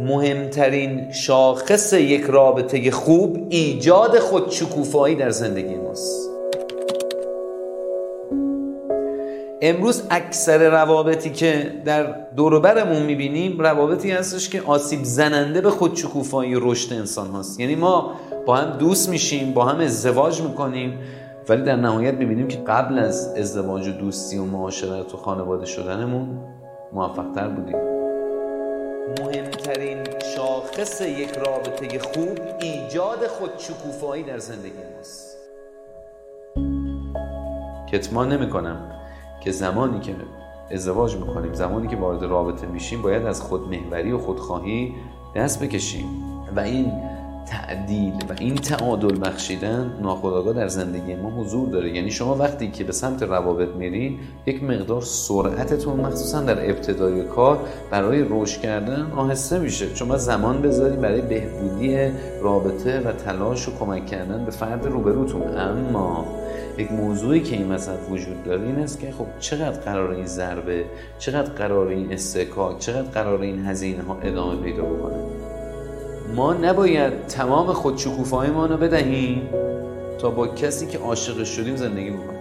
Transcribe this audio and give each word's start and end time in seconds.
مهمترین 0.00 1.12
شاخص 1.12 1.92
یک 1.92 2.22
رابطه 2.22 2.90
خوب 2.90 3.46
ایجاد 3.50 4.18
خودشکوفایی 4.18 5.14
در 5.14 5.30
زندگی 5.30 5.74
ماست. 5.74 6.30
امروز 9.62 10.02
اکثر 10.10 10.70
روابطی 10.70 11.30
که 11.30 11.72
در 11.84 12.14
دوروبرمون 12.36 13.02
می‌بینیم 13.02 13.60
روابطی 13.60 14.10
هستش 14.10 14.48
که 14.48 14.62
آسیب 14.66 15.00
زننده 15.02 15.60
به 15.60 15.70
خودشکوفایی 15.70 16.54
رشد 16.56 16.92
انسان 16.92 17.28
هاست. 17.28 17.60
یعنی 17.60 17.74
ما 17.74 18.12
با 18.46 18.56
هم 18.56 18.78
دوست 18.78 19.08
میشیم 19.08 19.52
با 19.52 19.64
هم 19.64 19.80
ازدواج 19.80 20.40
می‌کنیم 20.40 20.98
ولی 21.48 21.62
در 21.62 21.76
نهایت 21.76 22.14
می‌بینیم 22.14 22.48
که 22.48 22.58
قبل 22.66 22.98
از 22.98 23.34
ازدواج 23.38 23.88
و 23.88 23.92
دوستی 23.92 24.38
و 24.38 24.44
معاشرت 24.44 25.14
و 25.14 25.16
خانواده 25.16 25.66
شدنمون 25.66 26.28
موفقتر 26.92 27.48
بودیم. 27.48 27.99
مهمترین 29.18 29.98
شاخص 30.36 31.00
یک 31.00 31.30
رابطه 31.30 31.98
خوب 31.98 32.38
ایجاد 32.60 33.26
خودشکوفایی 33.26 34.22
در 34.22 34.38
زندگی 34.38 34.82
ماست. 34.96 35.36
کتمان 37.92 38.32
نمی 38.32 38.50
کنم 38.50 38.92
که 39.40 39.50
زمانی 39.50 40.00
که 40.00 40.14
ازدواج 40.70 41.16
می‌کنیم 41.16 41.52
زمانی 41.52 41.88
که 41.88 41.96
وارد 41.96 42.22
رابطه 42.22 42.66
میشیم 42.66 43.02
باید 43.02 43.26
از 43.26 43.42
خودمهوری 43.42 44.12
و 44.12 44.18
خودخواهی 44.18 44.94
دست 45.36 45.62
بکشیم. 45.62 46.06
و 46.56 46.60
این 46.60 46.92
تعدیل 47.46 48.14
و 48.28 48.32
این 48.38 48.54
تعادل 48.54 49.28
بخشیدن 49.28 49.98
ناخودآگاه 50.02 50.54
در 50.54 50.68
زندگی 50.68 51.14
ما 51.14 51.30
حضور 51.30 51.68
داره. 51.68 51.96
یعنی 51.96 52.10
شما 52.10 52.34
وقتی 52.34 52.70
که 52.70 52.84
به 52.84 52.92
سمت 52.92 53.22
روابط 53.22 53.68
میری 53.68 54.18
یک 54.46 54.62
مقدار 54.62 55.02
سرعتتون 55.02 56.00
مخصوصا 56.00 56.42
در 56.42 56.70
ابتدای 56.70 57.22
کار 57.22 57.58
برای 57.90 58.24
رشد 58.30 58.60
کردن 58.60 59.12
آهسته 59.16 59.58
میشه. 59.58 59.94
شما 59.94 60.16
زمان 60.16 60.62
بذاری 60.62 60.96
برای 60.96 61.20
بهبودی 61.20 61.98
رابطه 62.42 63.00
و 63.00 63.12
تلاش 63.12 63.68
و 63.68 63.78
کمک 63.78 64.06
کردن 64.06 64.44
به 64.44 64.50
فرد 64.50 64.86
روبروتون. 64.86 65.58
اما 65.58 66.26
یک 66.78 66.92
موضوعی 66.92 67.40
که 67.40 67.56
این 67.56 67.72
وسط 67.72 67.98
وجود 68.10 68.44
داره 68.44 68.62
این 68.62 68.76
است 68.76 69.00
که 69.00 69.12
خب 69.12 69.26
چقدر 69.40 69.80
قرار 69.80 70.10
این 70.10 70.26
ضربه 70.26 70.84
چقدر 71.18 71.50
قرار 71.50 71.86
این 71.88 72.12
استکاک 72.12 72.78
چقدر 72.78 73.02
قرار 73.02 73.40
این 73.40 73.66
هزینه 73.66 74.02
ها 74.02 74.18
ادامه 74.22 74.62
پیدا 74.62 74.82
بکنه؟ 74.82 75.49
ما 76.36 76.54
نباید 76.54 77.26
تمام 77.26 77.72
خودشکوفایی 77.72 78.50
ما 78.50 78.66
رو 78.66 78.76
بدهیم 78.76 79.48
تا 80.18 80.30
با 80.30 80.46
کسی 80.46 80.86
که 80.86 80.98
عاشق 80.98 81.44
شدیم 81.44 81.76
زندگی 81.76 82.10
بکنیم. 82.10 82.40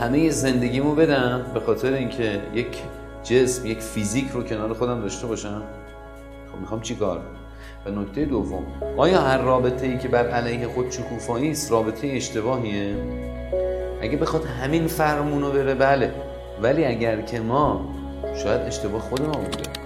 همه 0.00 0.30
زندگیمو 0.30 0.94
بدم 0.94 1.46
به 1.54 1.60
خاطر 1.60 1.92
اینکه 1.92 2.40
یک 2.54 2.82
جسم 3.22 3.66
یک 3.66 3.78
فیزیک 3.78 4.28
رو 4.28 4.42
کنار 4.42 4.72
خودم 4.72 5.00
داشته 5.00 5.26
باشم. 5.26 5.62
خب 6.52 6.60
می‌خوام 6.60 6.80
چیکار 6.80 7.20
و 7.86 7.90
نکته 7.90 8.24
دوم 8.24 8.66
آیا 8.96 9.20
هر 9.20 9.38
رابطه 9.38 9.86
ای 9.86 9.98
که 9.98 10.08
بر 10.08 10.28
علیه 10.28 10.68
خود 10.68 10.90
شکوفایی 10.90 11.50
است 11.50 11.72
رابطه 11.72 12.08
اشتباهیه؟ 12.08 12.94
اگه 14.02 14.16
بخواد 14.16 14.44
همین 14.44 14.86
فرمون 14.86 15.42
رو 15.42 15.52
بره 15.52 15.74
بله. 15.74 16.14
ولی 16.62 16.84
اگر 16.84 17.20
که 17.20 17.40
ما 17.40 17.94
شاید 18.42 18.60
اشتباه 18.60 19.00
خود 19.00 19.22
ما 19.22 19.32
بوده. 19.32 19.85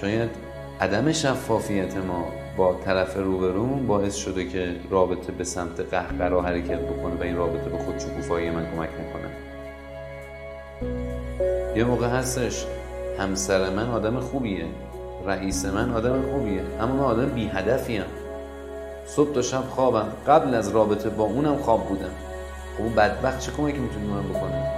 شاید 0.00 0.30
عدم 0.80 1.12
شفافیت 1.12 1.96
ما 1.96 2.24
با 2.56 2.74
طرف 2.84 3.16
روبرومون 3.16 3.86
باعث 3.86 4.14
شده 4.14 4.48
که 4.48 4.76
رابطه 4.90 5.32
به 5.32 5.44
سمت 5.44 5.80
قهقرا 5.80 6.42
حرکت 6.42 6.80
بکنه 6.80 7.14
و 7.14 7.22
این 7.22 7.36
رابطه 7.36 7.70
به 7.70 7.78
خود 7.78 7.98
شکوفایی 7.98 8.50
من 8.50 8.66
کمک 8.66 8.88
نکنه 8.88 9.30
یه 11.76 11.84
موقع 11.84 12.08
هستش 12.08 12.66
همسر 13.18 13.70
من 13.70 13.90
آدم 13.90 14.20
خوبیه 14.20 14.66
رئیس 15.26 15.64
من 15.64 15.92
آدم 15.92 16.22
خوبیه 16.32 16.62
اما 16.80 16.94
من 16.94 17.04
آدم 17.04 17.28
بی 17.28 17.46
هدفیم 17.46 18.02
صبح 19.06 19.34
تا 19.34 19.42
شب 19.42 19.64
خوابم. 19.70 20.08
قبل 20.26 20.54
از 20.54 20.68
رابطه 20.68 21.10
با 21.10 21.24
اونم 21.24 21.56
خواب 21.56 21.88
بودم. 21.88 22.10
خب 22.76 22.82
اون 22.82 22.94
بدبخت 22.94 23.38
چه 23.38 23.52
کمکی 23.52 23.78
می‌تونی 23.78 24.06
من 24.06 24.22
بکنه 24.22 24.69